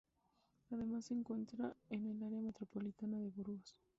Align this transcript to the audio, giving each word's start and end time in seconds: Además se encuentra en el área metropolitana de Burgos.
Además 0.71 1.05
se 1.05 1.13
encuentra 1.13 1.75
en 1.91 2.07
el 2.07 2.23
área 2.23 2.41
metropolitana 2.41 3.19
de 3.19 3.29
Burgos. 3.29 3.77